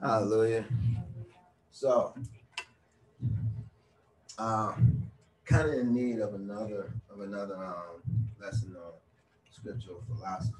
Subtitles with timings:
[0.00, 0.64] Hallelujah.
[1.70, 2.14] So,
[4.38, 5.02] um,
[5.44, 8.02] kind of in need of another of another um,
[8.40, 8.92] lesson on
[9.50, 10.56] scriptural philosophy.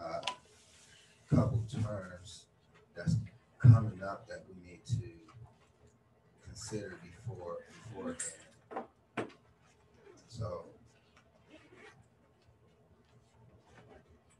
[0.00, 0.20] Uh,
[1.34, 2.46] couple terms
[2.94, 3.16] that's
[3.58, 5.08] coming up that we need to
[6.46, 7.56] consider before
[7.90, 8.18] beforehand.
[10.28, 10.64] So,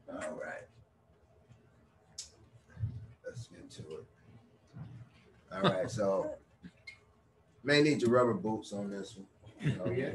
[0.09, 0.63] all right.
[3.25, 4.05] Let's get to it.
[5.55, 6.31] All right, so
[7.63, 9.27] may need your rubber boots on this one.
[9.61, 10.11] You know, Yeah.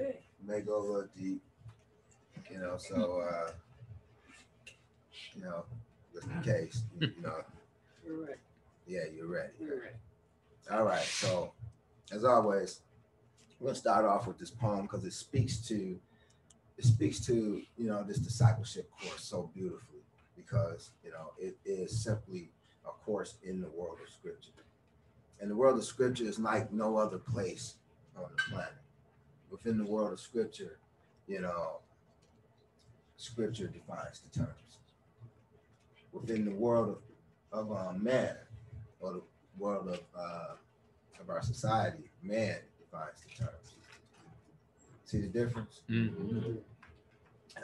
[0.47, 1.43] may go a little deep.
[2.51, 3.53] You know, so uh,
[5.35, 5.65] you know,
[6.13, 7.43] just in case, you know,
[8.05, 8.37] You're right.
[8.87, 9.53] yeah, you're ready.
[9.61, 9.97] You're right.
[10.71, 11.53] All right, so
[12.13, 12.81] as always,
[13.59, 15.99] we're gonna start off with this poem because it speaks to
[16.79, 20.01] it speaks to you know this discipleship course so beautifully
[20.37, 22.51] because you know it is simply
[22.87, 24.51] a course in the world of scripture.
[25.41, 27.75] And the world of scripture is like no other place
[28.17, 28.75] on the planet.
[29.51, 30.79] Within the world of scripture,
[31.27, 31.79] you know,
[33.17, 34.79] scripture defines the terms.
[36.13, 36.99] Within the world
[37.53, 38.37] of, of uh, man,
[39.01, 39.23] or the
[39.59, 40.55] world of uh,
[41.21, 43.75] of our society, man defines the terms.
[45.05, 45.81] See the difference?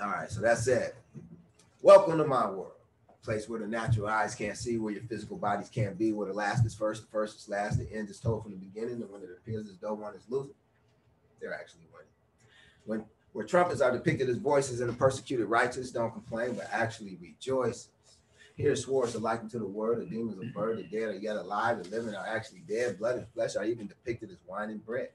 [0.01, 0.97] All right, so that's it.
[1.83, 2.73] Welcome to my world,
[3.27, 6.33] place where the natural eyes can't see, where your physical bodies can't be, where the
[6.33, 9.11] last is first, the first is last, the end is told from the beginning, and
[9.11, 10.55] when it appears as though one is losing,
[11.41, 12.09] they're actually winning.
[12.87, 17.19] When where trumpets are depicted as voices and the persecuted righteous don't complain, but actually
[17.21, 17.89] rejoice.
[18.57, 21.37] Here swords are likened to the word, the demons are bird, the dead are yet
[21.37, 24.87] alive, the living are actually dead, blood and flesh are even depicted as wine and
[24.87, 25.11] bread.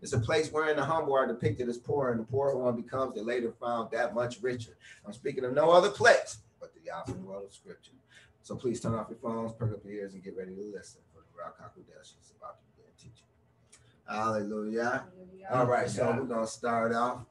[0.00, 3.14] It's a place wherein the humble are depicted as poor, and the poor one becomes
[3.14, 4.72] the later found that much richer.
[5.06, 6.38] I'm speaking of no other place
[6.82, 7.92] but the awesome world of scripture.
[8.42, 11.00] So please turn off your phones, perk up your ears, and get ready to listen
[11.12, 13.26] for the Ruach Hakodesh is about to begin teaching.
[14.08, 15.04] Hallelujah.
[15.50, 17.24] All right, so we're gonna start off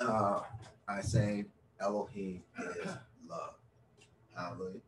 [0.00, 0.40] uh
[0.86, 1.46] by saying
[1.80, 2.86] Elohim is
[3.28, 3.54] love.
[4.36, 4.80] Hallelujah.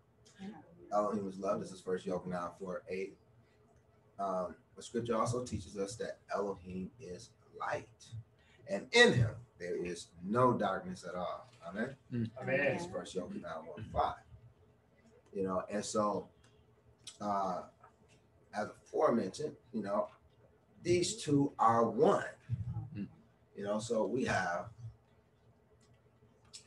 [0.92, 1.60] Elohim is love.
[1.60, 3.16] This is first Yochanan 4 8.
[4.18, 7.88] Um, but scripture also teaches us that Elohim is light,
[8.68, 11.46] and in him there is no darkness at all.
[11.68, 11.94] Amen.
[12.42, 12.60] Amen.
[12.60, 14.14] It's first Yochanan 1 5.
[15.34, 16.26] You know, and so
[17.20, 17.62] uh
[18.52, 20.08] as aforementioned, you know,
[20.82, 22.24] these two are one.
[22.96, 23.06] Mm.
[23.56, 24.66] You know, so we have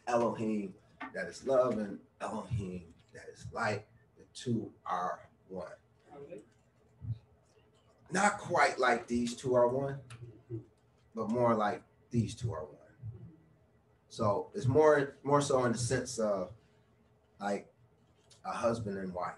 [0.07, 0.73] Elohim
[1.13, 2.83] that is love and Elohim
[3.13, 3.83] that is light.
[4.17, 5.67] The two are one.
[8.13, 9.97] Not quite like these two are one,
[11.15, 12.82] but more like these two are one.
[14.13, 16.51] So it's more more so in the sense of
[17.41, 17.67] like
[18.45, 19.33] a husband and wife,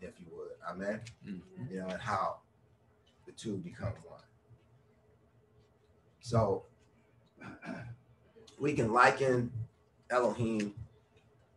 [0.00, 0.52] if you would.
[0.66, 1.02] Amen.
[1.28, 1.42] Mm.
[1.70, 2.38] You know, and how
[3.26, 4.22] the two become one.
[6.20, 6.64] So
[8.58, 9.52] we can liken
[10.08, 10.72] Elohim,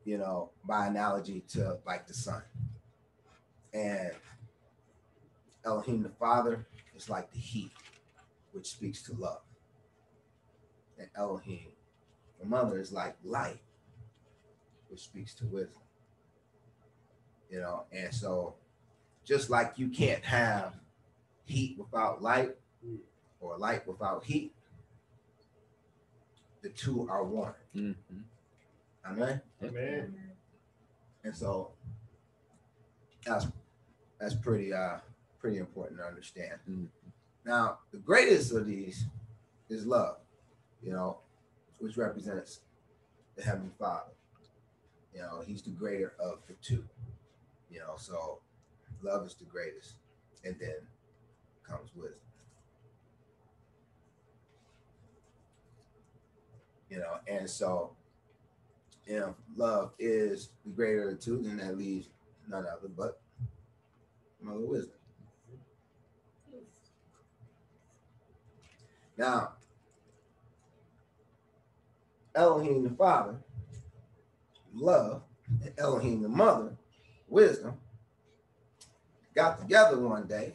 [0.04, 2.42] you know, by analogy to like the sun.
[3.74, 4.12] And
[5.64, 7.72] Elohim the Father is like the heat,
[8.52, 9.44] which speaks to love.
[11.00, 11.68] And Elohim
[12.40, 13.60] the Mother is like light,
[14.90, 15.82] which speaks to wisdom.
[17.50, 18.56] You know, and so
[19.24, 20.74] just like you can't have
[21.46, 22.56] heat without light
[23.40, 24.54] or light without heat,
[26.62, 27.54] the two are one.
[27.74, 27.96] Mhm.
[29.06, 29.42] Amen.
[29.64, 30.32] Amen.
[31.24, 31.72] And so
[33.26, 33.48] that's
[34.20, 34.98] that's pretty uh
[35.40, 36.60] pretty important to understand.
[36.70, 36.88] Mhm.
[37.46, 39.06] Now, the greatest of these
[39.70, 40.18] is love,
[40.82, 41.20] you know,
[41.80, 42.62] which represents
[43.36, 44.12] the Heavenly Father.
[45.14, 46.84] You know, he's the greater of the two.
[47.72, 48.40] You know, so
[49.02, 49.96] love is the greatest,
[50.44, 50.76] and then
[51.68, 52.20] comes wisdom.
[56.90, 57.92] You know, and so
[59.06, 59.26] if
[59.56, 62.08] love is the greater of the two, then that leaves
[62.48, 63.20] none other but
[64.42, 64.92] mother wisdom.
[69.18, 69.54] Now,
[72.38, 73.36] Elohim the Father,
[74.74, 75.24] love,
[75.64, 76.78] and Elohim the Mother,
[77.28, 77.74] wisdom,
[79.34, 80.54] got together one day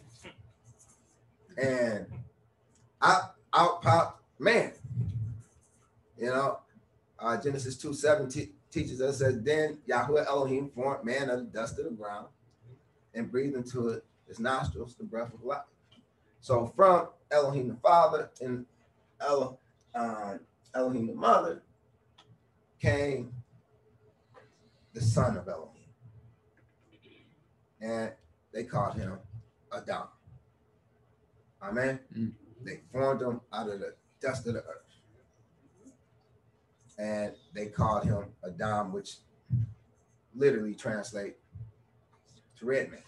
[1.58, 2.06] and
[3.02, 4.73] out, out popped man.
[6.17, 6.61] You know,
[7.19, 11.46] uh, Genesis 2 7 te- teaches us that then Yahweh Elohim formed man of the
[11.46, 12.29] dust of the ground
[13.12, 15.62] and breathed into it his nostrils the breath of life.
[16.40, 18.67] So from Elohim the Father and
[19.20, 19.58] Elo,
[19.94, 20.38] uh,
[20.75, 21.62] Elohim the Mother
[22.82, 23.32] came
[24.93, 25.69] the son of Elohim.
[27.81, 28.12] and
[28.52, 29.19] they called him
[29.75, 30.08] Adam.
[31.62, 32.00] Amen.
[32.17, 32.32] Mm.
[32.64, 34.82] They formed him out of the dust of the earth.
[36.99, 39.17] And they called him Adam, which
[40.34, 41.38] literally translates
[42.58, 43.00] to red man.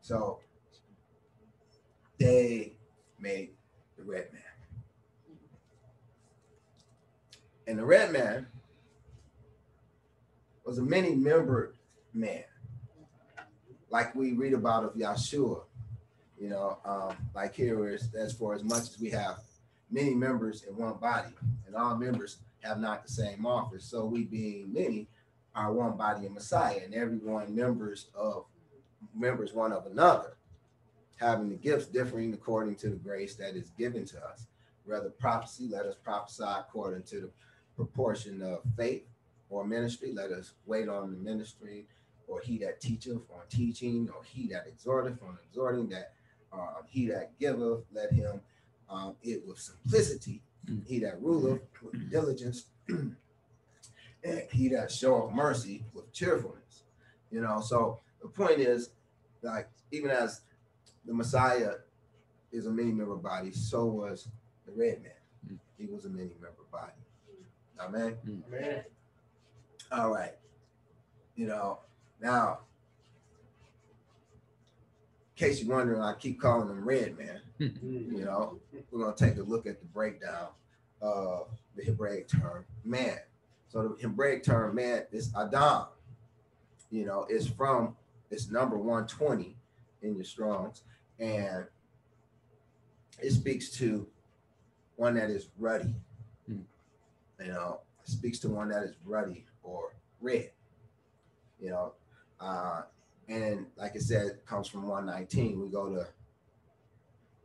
[0.00, 0.40] So
[2.18, 2.72] they
[3.18, 3.50] made
[3.96, 4.47] the red man.
[7.68, 8.46] And the red man
[10.64, 11.74] was a many membered
[12.14, 12.44] man,
[13.90, 15.64] like we read about of Yahshua.
[16.40, 19.40] You know, um, like here is as for as much as we have
[19.90, 21.34] many members in one body,
[21.66, 23.84] and all members have not the same office.
[23.84, 25.06] So we being many
[25.54, 28.46] are one body in Messiah, and everyone members of
[29.14, 30.38] members one of another,
[31.16, 34.46] having the gifts differing according to the grace that is given to us.
[34.86, 37.30] Whether prophecy, let us prophesy according to the
[37.78, 39.04] proportion of faith,
[39.50, 41.86] or ministry, let us wait on the ministry,
[42.26, 46.12] or he that teacheth on teaching, or he that exhorteth on exhorting, that
[46.52, 48.40] um, he that giveth, let him
[48.90, 50.42] um, it with simplicity.
[50.68, 50.86] Mm.
[50.86, 53.14] He that ruleth with diligence, and
[54.50, 56.82] he that showeth mercy with cheerfulness.
[57.30, 58.90] You know, so the point is,
[59.40, 60.40] like, even as
[61.06, 61.74] the Messiah
[62.50, 64.26] is a many member body, so was
[64.66, 65.12] the red man.
[65.48, 65.58] Mm.
[65.78, 66.92] He was a many member body.
[67.80, 68.16] Amen.
[68.26, 68.50] Mm.
[68.50, 68.84] Man.
[69.92, 70.34] All right.
[71.36, 71.78] You know,
[72.20, 72.58] now,
[75.36, 77.40] in case you're wondering, I keep calling him Red Man.
[77.60, 78.16] Mm.
[78.16, 78.60] You know,
[78.92, 80.46] we're going to take a look at the breakdown
[81.00, 83.18] of the Hebraic term man.
[83.68, 85.86] So the Hebraic term man is Adam.
[86.90, 87.96] You know, it's from
[88.30, 89.56] it's number 120
[90.02, 90.82] in your Strongs,
[91.18, 91.66] and
[93.20, 94.06] it speaks to
[94.96, 95.94] one that is ruddy.
[97.40, 100.50] You know, speaks to one that is ruddy or red.
[101.60, 101.92] You know,
[102.40, 102.82] uh,
[103.28, 105.60] and like I said, comes from 119.
[105.60, 106.06] We go to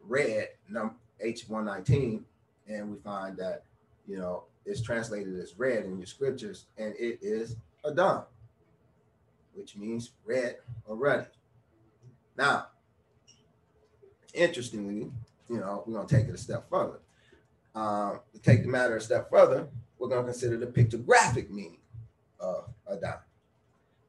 [0.04, 2.24] red, num H119,
[2.68, 3.63] and we find that,
[4.07, 8.24] you know, it's translated as red in your scriptures, and it is a Adam,
[9.54, 11.25] which means red or ruddy.
[12.38, 12.68] Now,
[14.34, 15.12] interestingly,
[15.50, 17.00] you know, we're to take it a step further.
[17.75, 19.68] Uh, to take the matter a step further,
[20.04, 21.78] we're going to consider the pictographic meaning
[22.38, 23.20] of a Adam.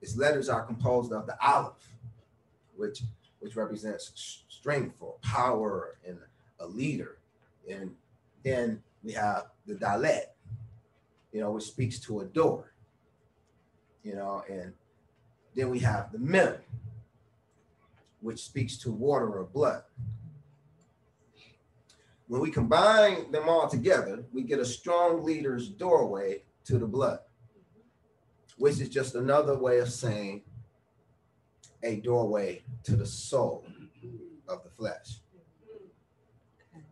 [0.02, 1.88] Its letters are composed of the aleph,
[2.76, 3.02] which
[3.38, 6.19] which represents strength or power and
[6.58, 7.19] a leader.
[7.70, 7.94] And
[8.43, 10.25] then we have the dalet,
[11.32, 12.73] you know, which speaks to a door.
[14.02, 14.73] You know, and
[15.55, 16.56] then we have the mem,
[18.20, 19.85] which speaks to water or blood.
[22.26, 27.18] When we combine them all together, we get a strong leader's doorway to the blood,
[28.56, 30.42] which is just another way of saying
[31.82, 33.66] a doorway to the soul
[34.48, 35.20] of the flesh.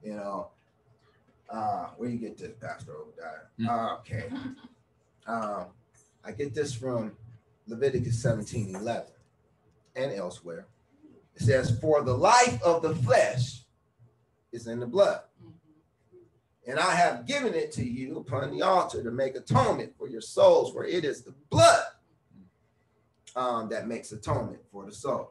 [0.02, 0.50] You know,
[1.48, 3.70] uh, where you get this, Pastor Obadiah?
[3.70, 4.24] Uh, okay.
[5.26, 5.66] Um,
[6.24, 7.12] I get this from
[7.66, 9.04] Leviticus 17 11
[9.96, 10.66] and elsewhere.
[11.36, 13.62] It says, For the life of the flesh
[14.52, 15.20] is in the blood.
[16.66, 20.20] And I have given it to you upon the altar to make atonement for your
[20.20, 21.82] souls, for it is the blood
[23.34, 25.30] um, that makes atonement for the soul.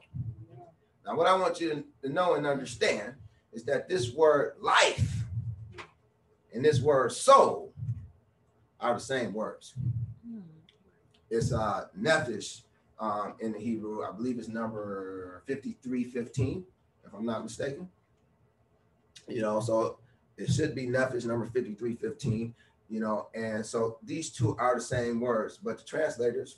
[1.06, 3.14] Now, what I want you to know and understand
[3.54, 5.24] is that this word life
[6.54, 7.74] and this word soul
[8.80, 9.74] are the same words.
[11.30, 12.62] It's uh, nephesh
[13.00, 14.04] um, in the Hebrew.
[14.04, 16.66] I believe it's number 5315,
[17.06, 17.88] if I'm not mistaken.
[19.28, 20.00] You know, so
[20.38, 22.54] it should be nephesh number 5315,
[22.90, 26.58] you know, and so these two are the same words, but the translators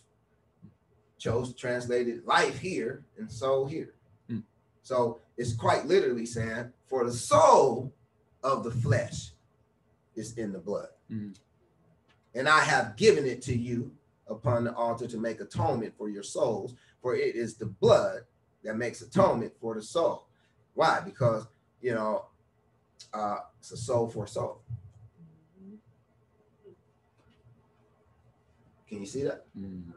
[1.17, 3.93] chose to translate it life here and soul here.
[4.27, 4.39] Hmm.
[4.81, 7.93] So it's quite literally saying, for the soul
[8.43, 9.31] of the flesh
[10.15, 10.89] is in the blood.
[11.09, 11.35] Mhm.
[12.35, 13.91] And I have given it to you
[14.27, 18.25] upon the altar to make atonement for your souls, for it is the blood
[18.63, 20.27] that makes atonement for the soul.
[20.73, 21.01] Why?
[21.01, 21.47] Because,
[21.81, 22.25] you know,
[23.13, 24.61] uh, it's a soul for soul.
[28.87, 29.45] Can you see that?
[29.57, 29.91] Mm.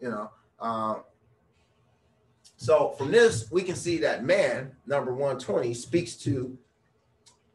[0.00, 1.02] you know um
[2.56, 6.56] so from this we can see that man number 120 speaks to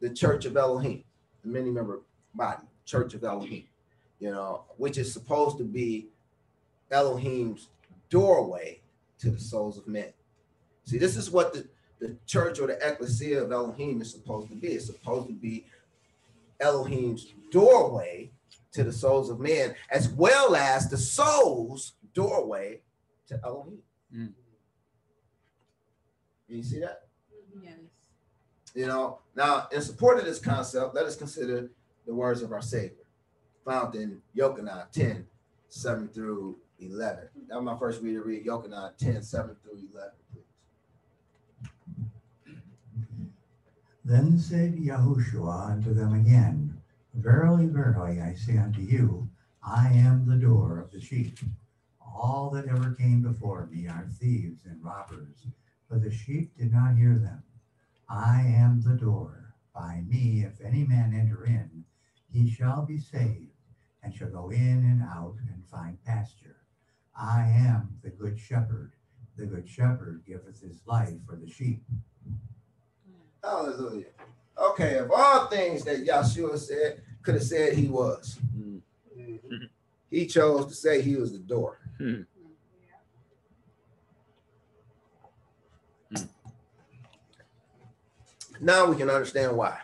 [0.00, 1.04] the church of elohim
[1.44, 2.02] the many member
[2.34, 3.64] body church of elohim
[4.18, 6.08] you know which is supposed to be
[6.90, 7.68] elohim's
[8.10, 8.80] doorway
[9.18, 10.12] to the souls of men
[10.84, 11.66] see this is what the
[12.04, 15.64] the church or the ecclesia of elohim is supposed to be it's supposed to be
[16.60, 18.30] elohim's doorway
[18.74, 22.80] to the souls of men, as well as the soul's doorway
[23.28, 23.78] to Elohim.
[24.14, 24.32] Mm.
[26.48, 27.04] You see that?
[27.62, 27.74] Yes.
[28.74, 31.70] You know, now in support of this concept, let us consider
[32.06, 32.90] the words of our Savior
[33.64, 35.24] found in Yochanan 10,
[35.68, 37.28] 7 through 11.
[37.48, 40.42] That was my first read to read Yochanan 10, 7 through 11, please.
[44.06, 46.78] Then said Yahushua unto them again,
[47.14, 49.30] Verily, verily, I say unto you,
[49.62, 51.38] I am the door of the sheep.
[52.02, 55.46] All that ever came before me are thieves and robbers,
[55.88, 57.42] but the sheep did not hear them.
[58.06, 59.54] I am the door.
[59.74, 61.84] By me, if any man enter in,
[62.30, 63.56] he shall be saved,
[64.02, 66.56] and shall go in and out and find pasture.
[67.16, 68.92] I am the good shepherd.
[69.38, 71.84] The good shepherd giveth his life for the sheep.
[73.44, 74.06] Hallelujah.
[74.56, 78.38] Okay, of all things that Yahshua said, could have said he was.
[78.56, 78.80] Mm.
[80.10, 81.78] He chose to say he was the door.
[88.60, 89.78] Now we can understand why.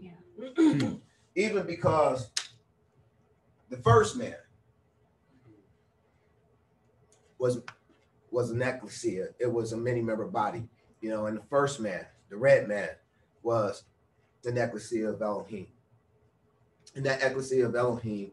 [0.00, 0.12] Yeah.
[1.34, 2.30] Even because
[3.68, 4.34] the first man
[7.38, 7.60] was
[8.30, 9.28] was an ecclesia.
[9.38, 10.68] It was a many member body,
[11.00, 12.88] you know, and the first man, the red man,
[13.42, 13.84] was
[14.42, 15.66] the ecclesia of Elohim.
[16.94, 18.32] And that ecclesia of Elohim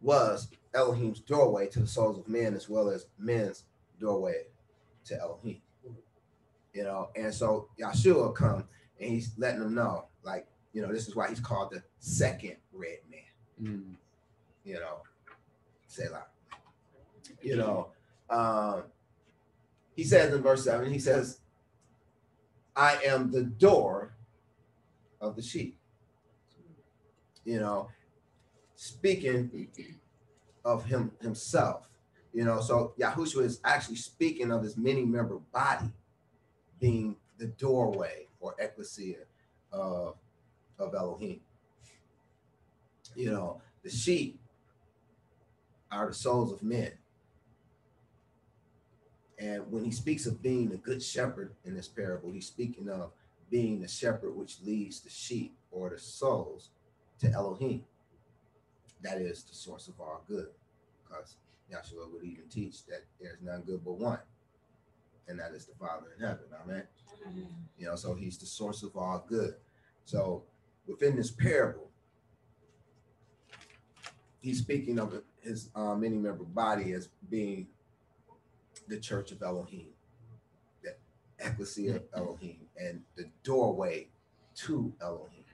[0.00, 3.64] was Elohim's doorway to the souls of men as well as men's
[4.00, 4.46] doorway
[5.04, 5.60] to Elohim.
[6.72, 8.64] You know, and so Yahshua come
[9.00, 12.56] and he's letting them know, like, you know, this is why he's called the second
[12.72, 13.20] red man,
[13.62, 13.94] Mm.
[14.64, 15.02] you know.
[15.86, 16.22] Say loud.
[17.42, 17.88] You know,
[18.30, 18.84] um,
[19.94, 21.40] he says in verse 7, he says,
[22.74, 24.14] I am the door
[25.20, 25.78] of the sheep.
[27.44, 27.88] You know,
[28.76, 29.68] speaking
[30.64, 31.88] of him himself,
[32.32, 35.92] you know, so Yahushua is actually speaking of his many member body
[36.80, 39.18] being the doorway or ecclesia
[39.70, 40.16] of,
[40.78, 41.40] of Elohim.
[43.14, 44.40] You know, the sheep
[45.90, 46.92] are the souls of men.
[49.42, 53.10] And when he speaks of being the good shepherd in this parable, he's speaking of
[53.50, 56.70] being the shepherd which leads the sheep or the souls
[57.18, 57.82] to Elohim.
[59.02, 60.46] That is the source of all good.
[61.02, 61.34] Because
[61.72, 64.20] Yahshua would even teach that there's none good but one,
[65.26, 66.44] and that is the Father in heaven.
[66.62, 66.84] Amen.
[67.78, 69.54] You know, so he's the source of all good.
[70.04, 70.44] So
[70.86, 71.90] within this parable,
[74.40, 77.66] he's speaking of his uh, many member body as being
[78.88, 79.88] the church of Elohim,
[80.82, 80.94] the
[81.38, 84.08] ecclesia of Elohim, and the doorway
[84.54, 85.44] to Elohim.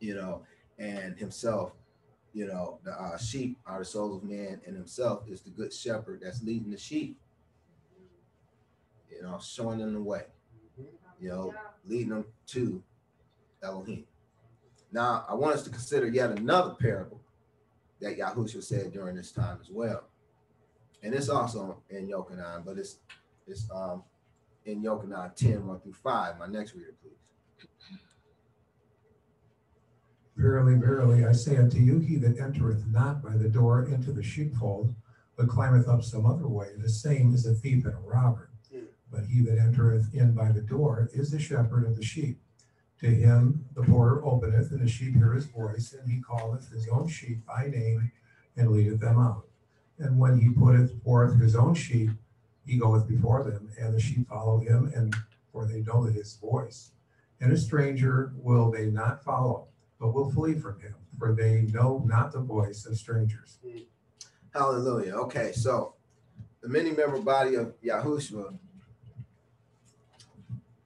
[0.00, 0.42] You know,
[0.78, 1.72] and himself,
[2.32, 5.72] you know, the uh, sheep are the souls of man, and himself is the good
[5.72, 7.18] shepherd that's leading the sheep.
[9.10, 10.24] You know, showing them the way.
[11.20, 11.54] You know,
[11.86, 12.82] leading them to
[13.62, 14.04] Elohim.
[14.92, 17.20] Now, I want us to consider yet another parable
[18.00, 20.04] that Yahushua said during this time as well.
[21.04, 22.96] And it's also in Yochanan, but it's
[23.46, 24.02] it's um
[24.64, 26.38] in Yochanan 10, 1 through 5.
[26.38, 27.68] My next reader, please.
[30.36, 34.22] Verily, verily, I say unto you, he that entereth not by the door into the
[34.22, 34.94] sheepfold,
[35.36, 38.50] but climbeth up some other way, the same is a thief and a robber.
[39.12, 42.40] But he that entereth in by the door is the shepherd of the sheep.
[43.00, 46.88] To him the porter openeth, and the sheep hear his voice, and he calleth his
[46.88, 48.10] own sheep by name,
[48.56, 49.44] and leadeth them out.
[49.98, 52.10] And when he putteth forth his own sheep,
[52.66, 55.14] he goeth before them, and the sheep follow him, and
[55.52, 56.90] for they know his voice.
[57.40, 59.68] And a stranger will they not follow,
[60.00, 63.58] but will flee from him, for they know not the voice of strangers.
[64.54, 65.14] Hallelujah.
[65.14, 65.94] Okay, so
[66.60, 68.56] the many member body of Yahushua,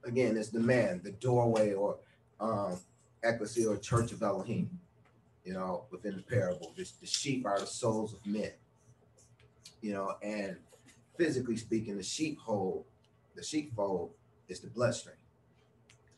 [0.05, 1.97] again, is the man, the doorway or
[2.41, 2.79] um,
[3.23, 4.71] ecclesia or church of Elohim,
[5.45, 6.73] you know, within the parable.
[6.77, 8.53] The sheep are the souls of men,
[9.81, 10.57] you know, and
[11.17, 12.85] physically speaking, the sheepfold,
[13.35, 14.11] the sheepfold
[14.49, 15.17] is the bloodstream,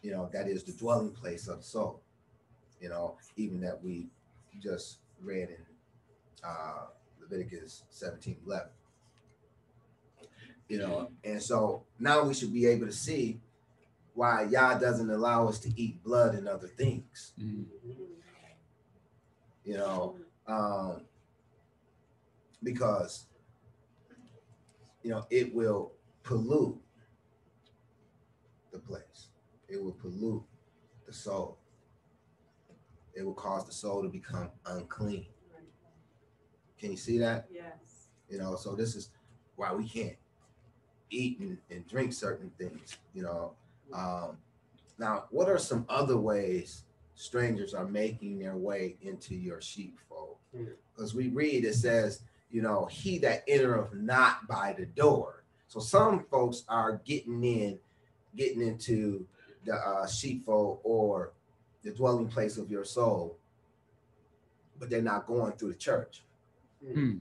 [0.02, 2.00] you know, that is the dwelling place of the soul,
[2.80, 4.08] you know, even that we
[4.62, 5.56] just read in
[6.44, 6.86] uh,
[7.20, 8.68] Leviticus 17 11.
[10.68, 13.40] You know, and so now we should be able to see
[14.14, 17.32] why Yah doesn't allow us to eat blood and other things.
[17.40, 17.64] Mm.
[19.64, 21.02] You know, um,
[22.62, 23.26] because
[25.02, 25.92] you know it will
[26.22, 26.78] pollute
[28.72, 29.28] the place.
[29.68, 30.42] It will pollute
[31.06, 31.58] the soul.
[33.14, 35.26] It will cause the soul to become unclean.
[36.78, 37.46] Can you see that?
[37.52, 38.08] Yes.
[38.28, 39.10] You know, so this is
[39.56, 40.16] why we can't
[41.10, 43.52] eat and, and drink certain things, you know.
[43.92, 44.38] Um,
[44.98, 50.36] now, what are some other ways strangers are making their way into your sheepfold?
[50.56, 50.64] Hmm.
[50.94, 55.44] Because we read it says, you know, he that entereth not by the door.
[55.68, 57.78] So some folks are getting in,
[58.36, 59.26] getting into
[59.64, 61.32] the uh, sheepfold or
[61.82, 63.38] the dwelling place of your soul,
[64.78, 66.22] but they're not going through the church.
[66.84, 67.18] Hmm.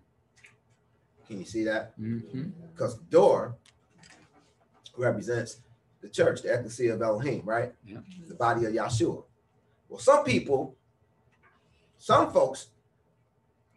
[1.28, 2.00] Can you see that?
[2.00, 2.52] Mhm.
[2.74, 3.56] Because the door
[4.98, 5.60] represents
[6.02, 7.74] the church, the ecclesia of Elohim, right?
[7.86, 8.00] Yeah.
[8.28, 9.24] The body of Yahshua.
[9.90, 10.76] Well, some people,
[11.98, 12.70] some folks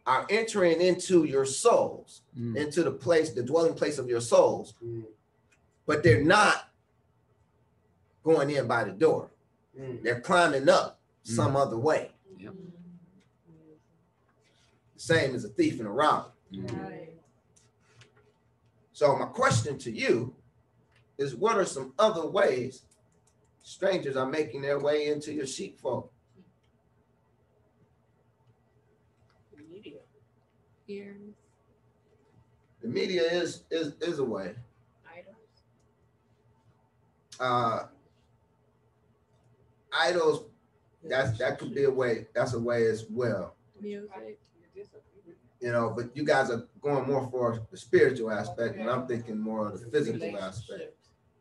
[0.05, 2.57] are entering into your souls, Mm.
[2.57, 5.05] into the place, the dwelling place of your souls, Mm,
[5.85, 6.69] but they're not
[8.23, 9.31] going in by the door.
[9.77, 12.11] mm, They're climbing up some other way.
[12.37, 12.53] Yep.
[14.95, 16.31] The same as a thief and a robber.
[16.51, 17.09] Right.
[18.91, 20.35] So my question to you
[21.17, 22.83] is what are some other ways
[23.63, 26.09] strangers are making their way into your sheepfold?
[30.87, 31.15] Ears,
[32.81, 34.55] The media is is is a way.
[35.09, 35.37] items.
[37.39, 37.85] Uh
[39.97, 40.45] idols,
[41.03, 43.55] that's that could be a way, that's a way as well.
[43.79, 44.09] Music.
[45.61, 49.39] You know, but you guys are going more for the spiritual aspect, and I'm thinking
[49.39, 50.93] more of the physical aspect.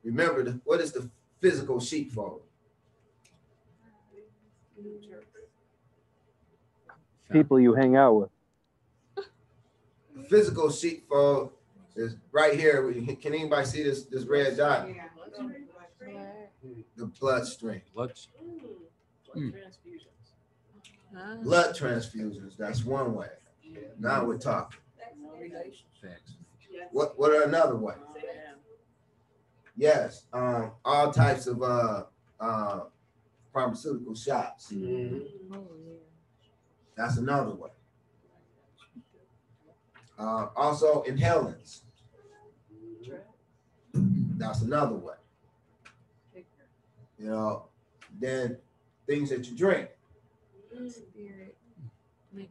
[0.05, 2.43] Remember, the, what is the physical sheepfold?
[7.33, 8.32] people you hang out with.
[10.33, 11.53] The physical sheepfold
[11.95, 12.91] is right here.
[13.21, 14.89] Can anybody see this this red dot?
[16.97, 17.83] The bloodstream.
[17.95, 18.13] Blood.
[19.35, 19.51] Hmm.
[21.15, 21.37] Ah.
[21.43, 22.57] Blood transfusions.
[22.57, 23.29] That's one way.
[23.99, 24.81] Now we're talking.
[26.93, 27.95] What what are another way?
[29.77, 32.05] Yes, um, all types of uh
[32.41, 32.81] uh
[33.53, 34.73] pharmaceutical shops.
[34.73, 35.95] mm, Oh, yeah.
[36.97, 37.69] That's another way.
[40.19, 41.81] Uh, also inhalants.
[44.37, 45.15] That's another way.
[47.19, 47.65] You know,
[48.19, 48.59] then
[49.07, 49.89] things that you drink.
[50.89, 51.57] Spirit.
[52.35, 52.49] Liquor.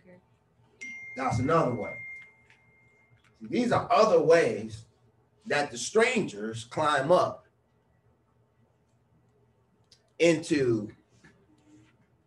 [1.17, 1.93] That's another way.
[3.39, 4.85] See, these are other ways
[5.47, 7.45] that the strangers climb up
[10.19, 10.89] into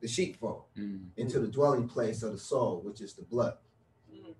[0.00, 1.10] the sheepfold, Mm.
[1.16, 3.56] into the dwelling place of the soul, which is the blood.
[4.12, 4.34] mm,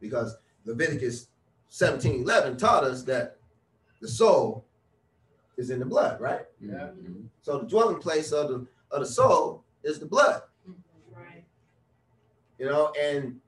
[0.00, 1.28] Because Leviticus
[1.68, 3.38] 17 11 taught us that
[4.00, 4.64] the soul
[5.56, 6.46] is in the blood, right?
[6.60, 6.90] Yeah.
[6.96, 7.28] Mhm.
[7.42, 10.42] So the dwelling place of the of the soul is the blood.
[11.14, 11.44] Right.
[12.58, 13.40] you know, and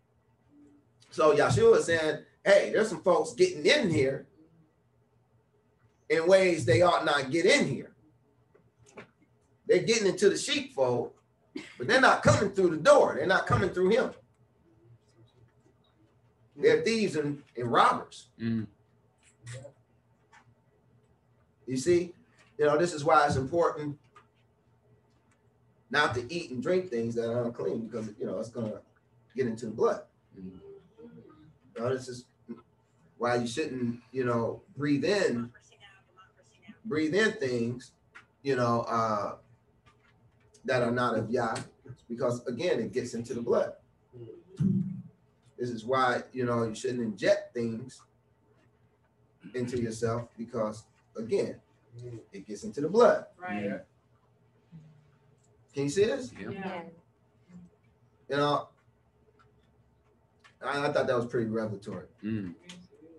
[1.11, 4.27] so Yahshua is saying, hey, there's some folks getting in here
[6.09, 7.93] in ways they ought not get in here.
[9.67, 11.13] They're getting into the sheepfold,
[11.79, 13.15] but they're not coming through the door.
[13.17, 14.11] They're not coming through him.
[16.57, 18.27] They're thieves and, and robbers.
[18.41, 18.67] Mm.
[21.67, 22.13] You see,
[22.59, 23.99] you know, this is why it's important
[25.91, 28.81] not to eat and drink things that are unclean because you know it's gonna
[29.37, 30.03] get into the blood.
[30.39, 30.59] Mm.
[31.77, 32.25] You know, this is
[33.19, 35.51] why you shouldn't, you know, breathe in,
[36.85, 37.93] breathe in things,
[38.43, 39.35] you know, uh,
[40.65, 41.55] that are not of Yah,
[42.09, 43.75] because again, it gets into the blood.
[45.61, 48.01] This is why, you know, you shouldn't inject things
[49.55, 50.85] into yourself because
[51.17, 51.57] again,
[52.03, 52.19] mm.
[52.33, 53.27] it gets into the blood.
[53.39, 53.81] Right.
[55.75, 56.33] Can you see this?
[56.41, 56.51] Yeah.
[56.51, 56.83] Yeah.
[58.31, 58.69] You know,
[60.65, 62.07] I, I thought that was pretty revelatory.
[62.25, 62.55] Mm.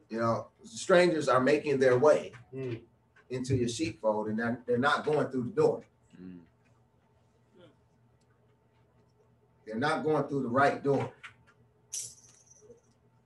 [0.10, 2.82] You know, strangers are making their way Mm.
[3.30, 5.84] into your sheepfold and they're, they're not going through the door.
[6.20, 6.40] Mm.
[9.66, 11.12] They're not going through the right door.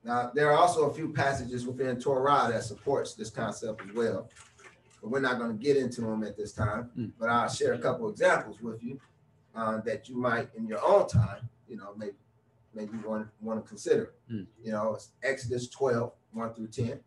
[0.06, 4.30] Now, there are also a few passages within Torah that supports this concept as well.
[5.02, 6.90] But we're not going to get into them at this time.
[6.96, 7.10] Mm.
[7.18, 9.00] But I'll share a couple examples with you
[9.56, 12.14] uh, that you might, in your own time, you know, maybe
[12.72, 14.12] maybe want want to consider.
[14.30, 14.46] Mm.
[14.62, 17.00] You know, it's Exodus 12, 1 through 10,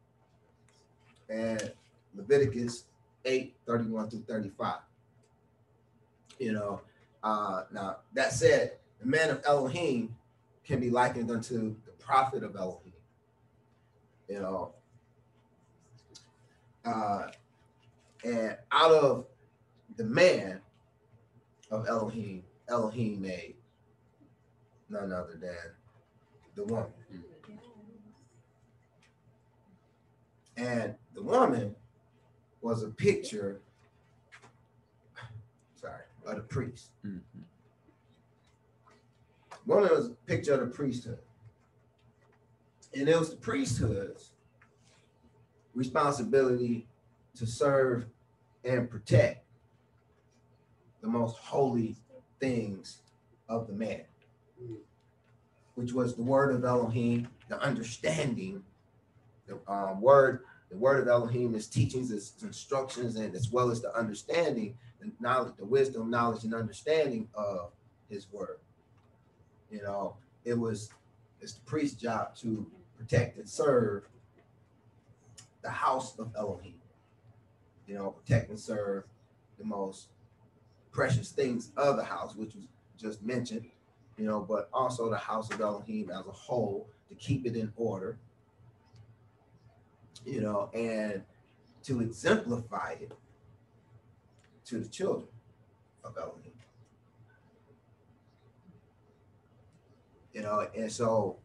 [1.30, 1.72] and
[2.14, 2.84] Leviticus
[3.24, 4.76] 8, 31 through 35.
[6.38, 6.82] You know,
[7.24, 10.16] uh, now that said, the man of Elohim
[10.66, 12.89] can be likened unto the prophet of Elohim.
[14.30, 14.74] You know,
[16.86, 17.30] uh,
[18.24, 19.26] and out of
[19.98, 20.62] the man
[21.72, 23.56] of Elohim, Elohim made
[24.88, 25.58] none other than
[26.56, 26.94] the woman.
[30.58, 31.76] And the woman
[32.62, 33.62] was a picture,
[35.76, 36.92] sorry, of the priest.
[37.04, 37.22] Mhm.
[39.66, 41.20] Woman was a picture of the priesthood.
[42.94, 44.32] And it was the priesthood's
[45.76, 46.88] responsibility
[47.36, 48.06] to serve
[48.64, 49.46] and protect
[51.02, 51.96] the most holy
[52.40, 53.00] things
[53.48, 54.02] of the man,
[55.76, 58.64] which was the word of Elohim, the understanding,
[59.48, 63.82] the um, word, the word of Elohim, his teachings, his instructions, and as well as
[63.82, 67.72] the understanding, the knowledge, the wisdom, knowledge, and understanding of
[68.10, 68.60] his word.
[69.72, 70.90] You know, it was
[71.42, 74.04] it's the priest's job to protect and serve
[75.62, 76.76] the house of Elohim.
[77.88, 79.06] You know, protect and serve
[79.58, 80.10] the most
[80.92, 82.66] precious things of the house, which was
[83.00, 83.66] just mentioned,
[84.18, 87.72] you know, but also the house of Elohim as a whole to keep it in
[87.76, 88.18] order,
[90.26, 91.24] you know, and
[91.84, 93.12] to exemplify it
[94.66, 95.28] to the children
[96.04, 96.52] of Elohim.
[100.34, 101.38] You know, and so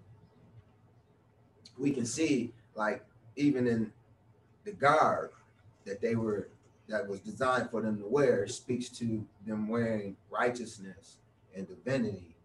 [1.79, 3.05] we can see, like,
[3.37, 3.93] even in
[4.65, 5.31] the garb
[5.85, 6.49] that they were
[6.89, 11.17] that was designed for them to wear speaks to them wearing righteousness
[11.57, 12.37] and divinity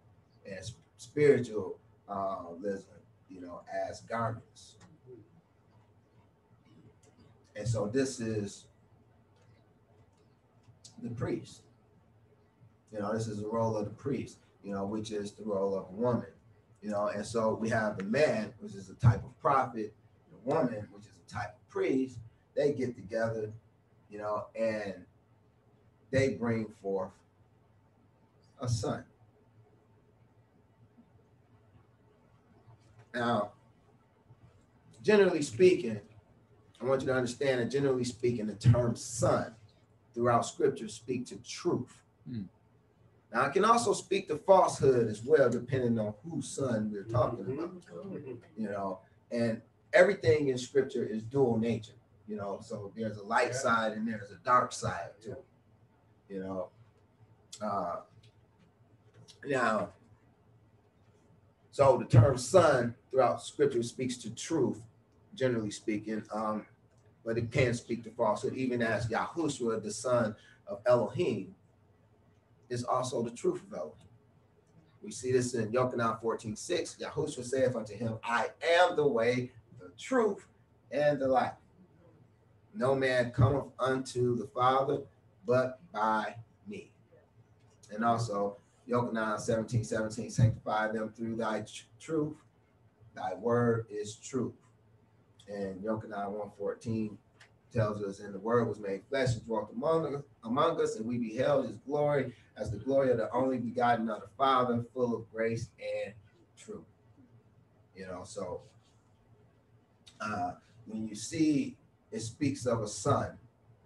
[0.49, 2.43] and sp- spiritual uh,
[3.29, 4.75] you know, as garments.
[7.55, 8.65] And so this is
[11.03, 11.61] the priest.
[12.91, 15.77] You know, this is the role of the priest, you know, which is the role
[15.77, 16.25] of a woman.
[16.81, 19.93] You know, and so we have the man, which is a type of prophet,
[20.31, 22.17] the woman, which is a type of priest.
[22.55, 23.51] They get together,
[24.09, 25.05] you know, and
[26.11, 27.11] they bring forth
[28.61, 29.03] a son.
[33.13, 33.51] Now,
[35.01, 35.99] generally speaking,
[36.81, 39.55] I want you to understand that generally speaking, the term son
[40.13, 42.03] throughout scripture speak to truth.
[42.29, 42.43] Hmm.
[43.31, 47.41] Now, I can also speak to falsehood as well, depending on whose son we're talking
[47.41, 47.71] about,
[48.57, 48.99] you know,
[49.31, 49.61] and
[49.93, 51.93] everything in scripture is dual nature,
[52.27, 53.53] you know, so there's a light Yeah.
[53.53, 55.37] side and there's a dark side too,
[56.27, 56.69] you know.
[57.61, 57.97] Uh,
[59.45, 59.89] now,
[61.71, 64.81] so the term son throughout scripture speaks to truth,
[65.35, 66.65] generally speaking, um,
[67.23, 71.53] but it can speak to falsehood, even as Yahushua, the son of Elohim,
[72.69, 73.95] is also the truth of Elohim.
[75.01, 76.97] We see this in Yochanan 14, 6.
[76.99, 78.47] Yahushua saith unto him, I
[78.79, 80.45] am the way, the truth,
[80.91, 81.53] and the life.
[82.75, 85.01] No man cometh unto the Father
[85.45, 86.35] but by
[86.67, 86.91] me.
[87.91, 92.35] And also, Yochanan 17, 17, sanctify them through thy tr- truth.
[93.15, 94.53] Thy word is truth.
[95.47, 97.17] And Yochanan 114
[97.73, 101.05] tells us, and the word was made flesh and dwelt among us, among us, and
[101.05, 105.15] we beheld his glory as the glory of the only begotten of the Father, full
[105.15, 106.13] of grace and
[106.57, 106.83] truth.
[107.95, 108.61] You know, so
[110.21, 110.51] uh,
[110.87, 111.77] when you see
[112.11, 113.37] it speaks of a son,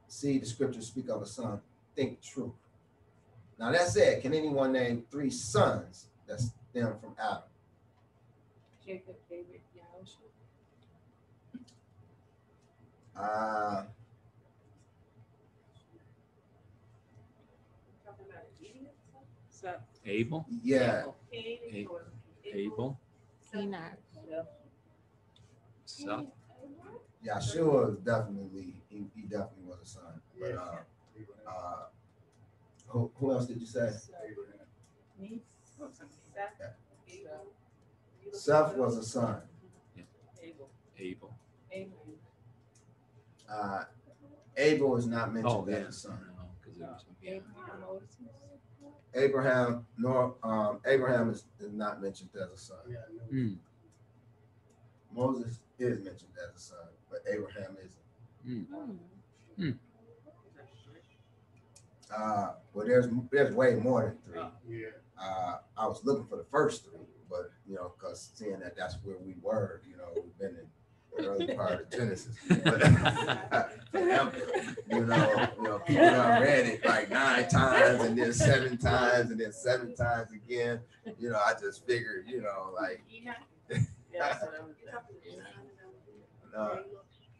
[0.08, 1.60] see the scriptures speak of a son,
[1.96, 2.54] think truth.
[3.60, 7.44] Now that said, can anyone name three sons that stem from Adam?
[8.86, 10.30] Jacob, David, Yahushua.
[13.16, 13.84] Uh,
[19.50, 19.74] So,
[20.06, 21.88] Abel, yeah, A-
[22.54, 23.00] Abel,
[23.56, 23.98] Enoch.
[25.86, 26.26] Seth,
[27.26, 30.22] Yahshua is definitely he, he definitely was a son.
[30.38, 31.86] But uh, uh,
[32.88, 33.90] who, who else did you say?
[35.18, 35.42] Me?
[38.34, 39.42] Seth was a son.
[41.00, 41.34] Abel.
[43.54, 43.84] Uh,
[44.58, 45.76] Abel is not mentioned Oh, yeah.
[45.78, 46.20] as a son.
[46.38, 47.40] No, 'cause was- yeah.
[49.16, 52.78] Abraham nor um, Abraham is, is not mentioned as a son.
[53.32, 53.58] Mm,
[55.14, 58.68] Moses is mentioned as a son, but Abraham isn't.
[59.60, 59.78] mm.
[62.16, 64.18] Uh, well, there's there's way more than
[64.66, 64.80] three.
[64.80, 64.88] Yeah.
[65.20, 68.96] Uh, I was looking for the first three, but you know, because seeing that that's
[69.04, 70.83] where we were, you know, we've been in the
[71.20, 72.36] early part of Genesis.
[72.50, 72.82] But,
[73.92, 74.32] forever,
[74.92, 79.32] you know, you know, people have read it like nine times and then seven times
[79.32, 80.80] and then seven times again.
[81.20, 83.04] You know, I just figured, you know, like
[86.58, 86.76] uh,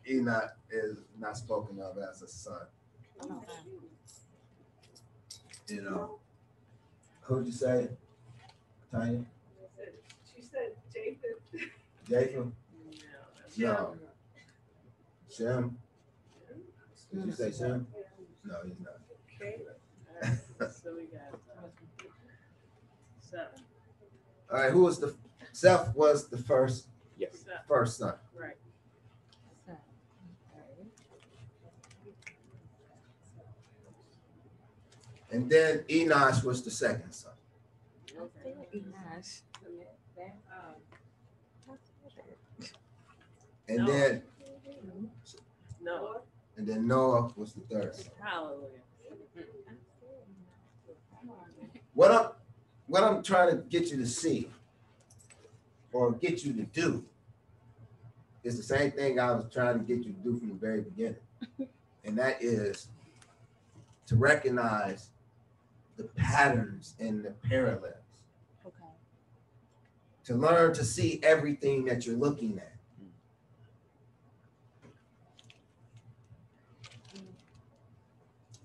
[0.10, 2.62] Enoch is not spoken of as a son.
[5.68, 6.20] You know,
[7.22, 7.90] who'd you say?
[8.92, 9.26] Tanya,
[10.36, 11.40] She said Jacob.
[12.08, 12.52] Japheth?
[13.58, 13.96] No.
[15.30, 15.78] Shem?
[17.14, 17.88] Did you say Shem?
[18.44, 19.00] No, he's not.
[19.42, 19.58] Okay.
[20.24, 20.40] Alright,
[20.72, 21.40] So we got.
[23.20, 23.48] Seven,
[24.52, 25.16] All right, who was the,
[25.54, 26.88] Seth was the first,
[27.18, 27.46] Yes.
[27.68, 28.16] First son.
[28.36, 28.56] right.
[35.32, 37.32] And then Enosh was the second son.
[38.16, 38.54] Okay.
[38.76, 39.42] Enosh.
[40.18, 40.76] Um,
[43.68, 43.86] And No.
[43.86, 44.24] then,
[45.82, 46.22] No,
[46.58, 48.68] and then Noah was the third hallelujah.
[51.94, 52.30] What I'm,
[52.88, 54.50] what I'm trying to get you to see
[55.92, 57.06] or get you to do
[58.44, 60.82] is the same thing I was trying to get you to do from the very
[60.82, 61.18] beginning.
[62.06, 62.90] And that is
[64.08, 65.12] to recognize
[65.96, 67.94] the patterns and the parallels,
[68.66, 68.76] Okay.
[70.26, 72.73] to learn to see everything that you're looking at.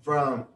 [0.09, 0.47] From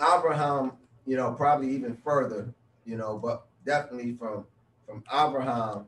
[0.00, 0.72] Abraham,
[1.06, 2.52] you know, probably even further,
[2.84, 4.46] you know, but definitely from
[4.84, 5.86] from Abraham,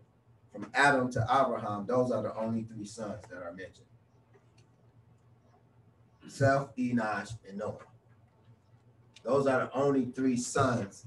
[0.53, 3.89] from Adam to Abraham, those are the only three sons that are mentioned.
[6.29, 7.79] Seth, Enosh, and Noah.
[9.25, 11.05] Those are the only three sons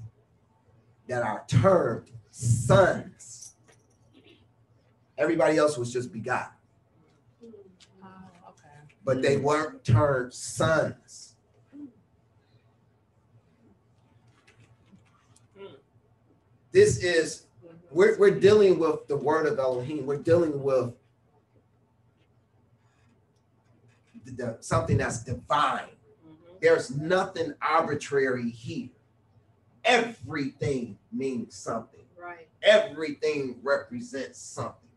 [1.08, 3.54] that are termed sons.
[5.16, 6.55] Everybody else was just begotten.
[9.06, 11.36] But they weren't termed sons.
[16.72, 17.46] This is
[17.90, 20.04] we're, we're dealing with the word of Elohim.
[20.04, 20.92] We're dealing with
[24.24, 25.84] the, the- something that's divine.
[26.28, 26.60] Mhm.
[26.60, 28.88] There's nothing arbitrary here.
[29.84, 32.00] Everything means something.
[32.20, 32.48] Right.
[32.60, 34.90] Everything represents something.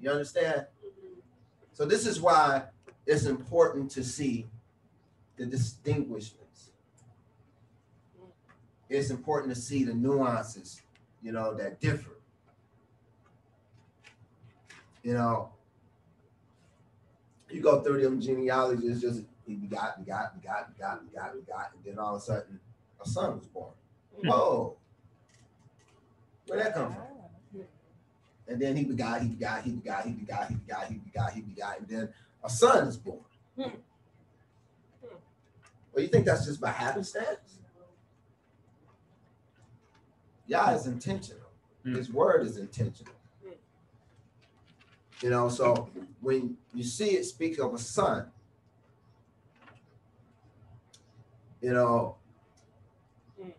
[0.00, 0.66] You understand?
[1.72, 2.64] So this is why
[3.06, 4.46] it's important to see
[5.36, 6.70] the distinguishments.
[8.88, 10.80] It's important to see the nuances,
[11.22, 12.10] you know, that differ.
[15.02, 15.50] You know,
[17.50, 21.98] you go through them genealogies, just he begot, begot, begot, begot, begot, begot, and then
[21.98, 22.60] all of a sudden
[23.04, 23.72] a son was born.
[24.20, 24.28] Hmm.
[24.28, 24.76] Whoa.
[26.46, 27.02] Where'd that come from?
[28.46, 31.40] And then he begot, he begot, he begot, he begot, he begot, he begot, he
[31.40, 32.08] begot, and then
[32.44, 33.18] a son is born.
[33.58, 33.70] Hmm.
[35.92, 37.58] Well, you think that's just by happenstance?
[40.46, 41.48] Yah is intentional.
[41.84, 41.94] Hmm.
[41.94, 43.14] His word is intentional.
[43.42, 43.52] Hmm.
[45.22, 45.88] You know, so
[46.20, 48.26] when you see it speak of a son,
[51.62, 52.16] you know,
[53.40, 53.50] Hmm.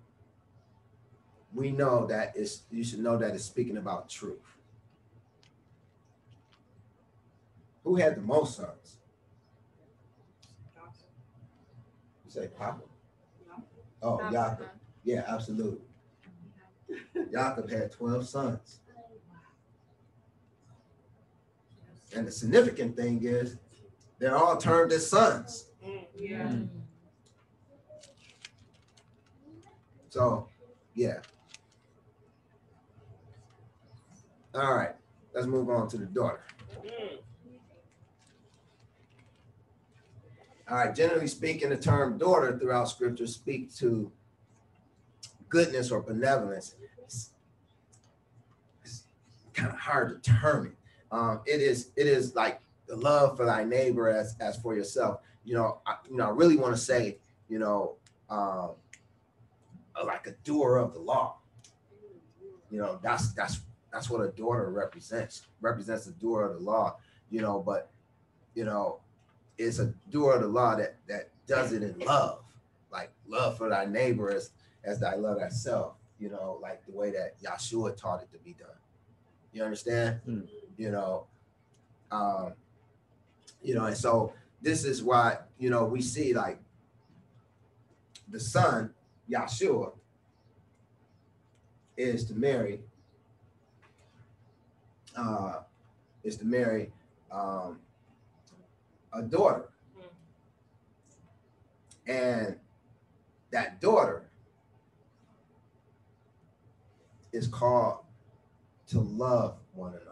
[1.54, 4.38] we know that it's you should know that it's speaking about truth.
[7.86, 8.98] Who had the most sons?
[12.26, 12.82] You say Papa?
[14.02, 14.70] Oh, Jacob.
[15.04, 15.86] Yeah, absolutely.
[17.32, 18.80] Jacob had 12 sons.
[22.16, 23.58] And the significant thing is
[24.20, 25.66] they're all termed as sons.
[25.86, 26.48] Mm, Yeah.
[26.48, 26.70] Mm.
[30.10, 30.48] So,
[30.96, 31.20] yeah.
[34.56, 34.96] All right,
[35.34, 36.42] let's move on to the daughter.
[36.82, 37.20] Mm,
[40.68, 44.12] All right, generally speaking, the term daughter throughout scripture speak to
[45.48, 46.76] goodness or benevolence.
[47.04, 47.32] It's,
[49.54, 50.76] kind of hard to determine.
[51.12, 55.22] Um, it is it is like the love for thy neighbor as as for yourself.
[55.46, 57.96] You know, I, you know, I really want to say, you know,
[58.30, 58.72] um,
[60.04, 61.38] like a doer of the law.
[62.70, 63.62] You know, that's that's
[63.94, 65.44] that's what a daughter represents.
[65.62, 66.98] Represents a doer of the law.
[67.30, 67.92] You know, but
[68.56, 69.00] you know,
[69.58, 72.40] it's a doer of the law that that does it in love,
[72.92, 74.52] like love for thy neighbor as
[74.84, 75.94] as thy love thyself.
[76.20, 78.70] You know, like the way that Yahshua taught it to be done.
[79.52, 80.22] You understand?
[80.28, 80.48] Mm.
[80.78, 81.26] You know,
[82.12, 82.54] um,
[83.62, 86.60] you know, and so this is why you know we see like
[88.30, 88.94] the son
[89.30, 89.92] Yahshua
[91.98, 92.82] is to marry
[95.16, 95.60] uh,
[96.24, 96.92] is to marry
[97.32, 97.80] um,
[99.16, 99.70] a daughter.
[99.98, 100.12] Mm-hmm.
[102.12, 102.56] And
[103.52, 104.30] that daughter
[107.32, 108.00] is called
[108.88, 110.12] to love one another.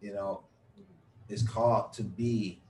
[0.00, 0.42] You know,
[1.28, 2.60] it's called to be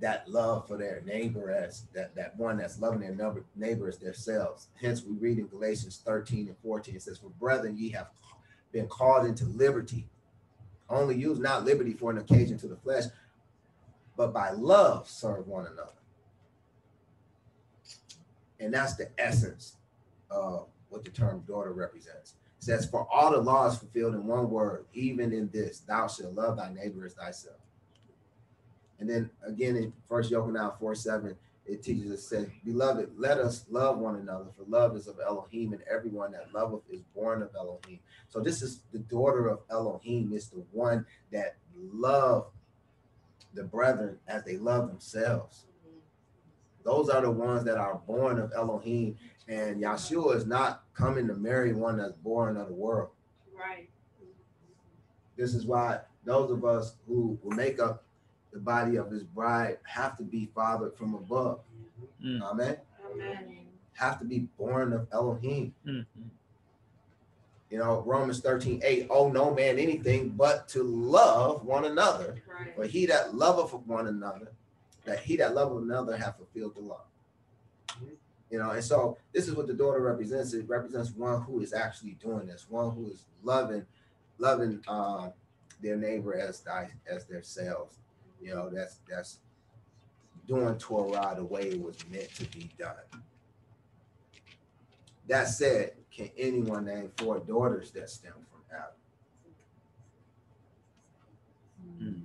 [0.00, 3.98] that love for their neighbor as that, that one that's loving their neighbor, neighbor as
[3.98, 4.68] themselves.
[4.80, 8.08] Hence, we read in Galatians 13 and 14, it says, For brethren, ye have
[8.72, 10.06] been called into liberty.
[10.94, 13.04] Only use not liberty for an occasion to the flesh,
[14.16, 15.92] but by love serve one another.
[18.60, 19.76] And that's the essence
[20.30, 22.34] of what the term daughter represents.
[22.58, 26.34] It says, For all the laws fulfilled in one word, even in this, thou shalt
[26.34, 27.56] love thy neighbor as thyself.
[29.00, 33.64] And then again in First Yochanan 4 7, it teaches us, says, Beloved, let us
[33.70, 37.50] love one another, for love is of Elohim, and everyone that loveth is born of
[37.56, 38.00] Elohim.
[38.28, 42.46] So this is the daughter of Elohim, is the one that love
[43.54, 45.66] the brethren as they love themselves.
[46.84, 49.16] Those are the ones that are born of Elohim.
[49.48, 53.10] And Yahshua is not coming to marry one that's born of the world.
[53.56, 53.88] Right.
[55.36, 58.04] This is why those of us who will make up
[58.52, 61.60] the body of his bride have to be fathered from above.
[62.24, 62.42] Mm.
[62.42, 62.76] Amen.
[63.12, 63.58] Amen.
[63.94, 65.74] Have to be born of Elohim.
[65.86, 66.06] Mhm.
[67.70, 72.42] You know, Romans 13, 8, oh no man anything but to love one another.
[72.46, 72.74] Right.
[72.76, 74.52] For he that loveth one another,
[75.06, 77.04] that he that loveth another hath fulfilled the law.
[78.50, 80.52] You know, and so this is what the daughter represents.
[80.52, 83.86] It represents one who is actually doing this, one who is loving,
[84.36, 85.30] loving uh,
[85.80, 87.96] their neighbor as thy, as themselves.
[88.42, 89.38] You know, that's that's
[90.48, 92.96] doing Torah the way it was meant to be done.
[95.28, 98.94] That said, can anyone name four daughters that stem from Adam?
[102.02, 102.20] Mm.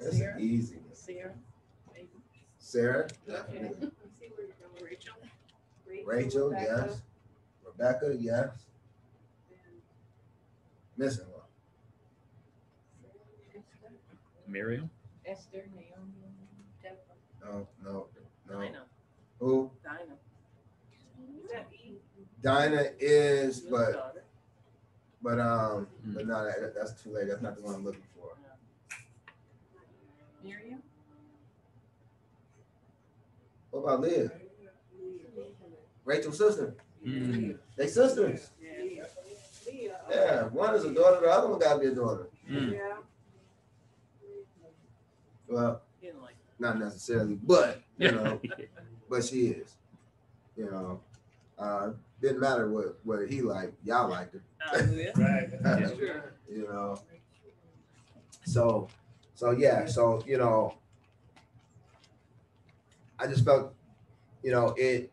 [0.00, 0.40] That's Sarah?
[0.40, 0.76] easy.
[0.76, 0.84] one.
[0.94, 1.34] Sarah,
[1.94, 2.08] maybe.
[2.58, 3.14] Sarah, Okay.
[3.28, 3.68] definitely.
[3.80, 4.84] Let's see where you're going.
[4.84, 5.14] Rachel.
[6.04, 7.02] Rachel, Rebecca, yes.
[7.64, 8.50] Rebecca, yes.
[10.96, 11.34] Missing one.
[14.48, 14.90] Miriam?
[15.26, 16.32] Esther, Naomi,
[16.82, 16.98] Deborah,
[17.44, 18.06] No, no,
[18.48, 18.58] no.
[18.60, 18.84] Dinah,
[19.40, 19.70] Who?
[19.84, 20.16] Dinah.
[21.44, 21.96] Is that Eve?
[22.42, 24.24] Dinah is, Your but daughter.
[25.22, 26.14] but um, Mm.
[26.14, 27.28] but no, that, that's too late.
[27.28, 28.30] That's not the one I'm looking for.
[30.42, 30.82] Miriam,
[33.70, 34.30] What about Liv?
[36.04, 36.74] Rachel's sister.
[37.06, 37.58] Mm.
[37.76, 38.50] They sisters.
[38.62, 39.04] Yeah.
[40.10, 41.20] Yeah, one is a daughter.
[41.20, 42.28] The other one got to be a daughter.
[42.50, 42.72] Mm.
[42.72, 42.96] Yeah.
[45.48, 48.40] Well, you know, like, not necessarily, but you know,
[49.10, 49.74] but she is.
[50.56, 51.00] You know,
[51.58, 53.74] uh, didn't matter what what he liked.
[53.84, 54.42] Y'all liked her.
[55.16, 55.48] Right.
[55.62, 56.22] That's true.
[56.50, 57.00] you know.
[58.44, 58.88] So,
[59.34, 60.74] so yeah, so you know,
[63.18, 63.74] I just felt,
[64.42, 65.12] you know, it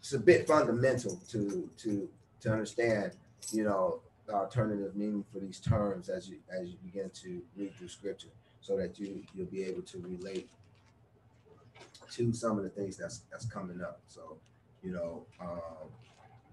[0.00, 2.08] it's a bit fundamental to to
[2.40, 3.12] to understand,
[3.52, 7.74] you know, the alternative meaning for these terms as you as you begin to read
[7.76, 8.28] through scripture,
[8.60, 10.48] so that you you'll be able to relate
[12.12, 14.00] to some of the things that's that's coming up.
[14.08, 14.38] So,
[14.82, 15.88] you know, um,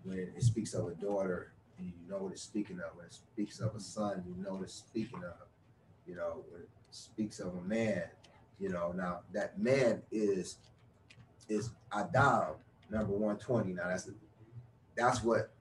[0.03, 2.95] when it speaks of a daughter, and you know what it's speaking of.
[2.95, 5.47] When it speaks of a son, you know what it's speaking of.
[6.07, 8.03] You know, when it speaks of a man,
[8.59, 10.57] you know, now that man is
[11.49, 12.55] is Adam,
[12.89, 13.73] number 120.
[13.73, 14.09] Now that's
[14.95, 15.51] that's what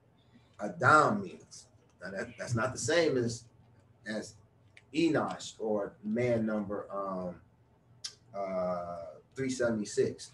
[0.61, 1.67] Adam means.
[2.03, 3.45] Now that, that's not the same as
[4.07, 4.35] as
[4.97, 7.37] Enosh or man number um
[8.35, 8.97] uh
[9.35, 10.31] 376.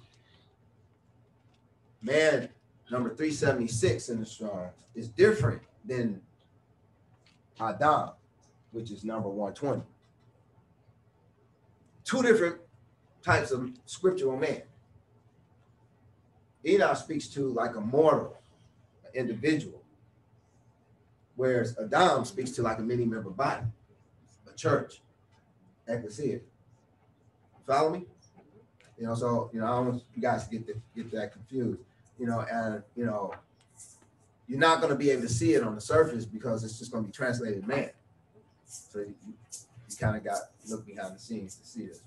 [2.00, 2.48] Man
[2.90, 6.20] number 376 in the strong is different than
[7.60, 8.10] Adam,
[8.70, 9.82] which is number 120.
[12.04, 12.56] Two different
[13.22, 14.62] types of scriptural man.
[16.64, 18.36] Enosh speaks to like a mortal,
[19.04, 19.82] an individual,
[21.34, 23.62] whereas Adam speaks to like a many member body,
[24.52, 25.00] a church,
[26.32, 26.44] it.
[27.66, 28.06] Follow me?
[28.98, 31.32] You know, so you know, I don't want you guys to get the, get that
[31.32, 31.80] confused.
[32.18, 33.34] You know, and you know,
[34.46, 36.92] you're not going to be able to see it on the surface because it's just
[36.92, 37.90] going to be translated man.
[38.66, 42.00] So you, you kind of got to look behind the scenes to see this.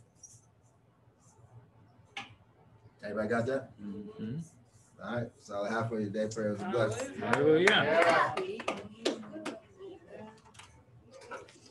[3.03, 3.71] Everybody got that?
[3.81, 4.41] Mhm.
[5.03, 5.31] All right.
[5.39, 7.19] So halfway today, prayers and blessings.
[7.19, 8.33] Hallelujah.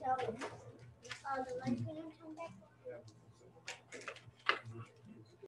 [0.00, 0.44] Yeah
[1.42, 2.03] the light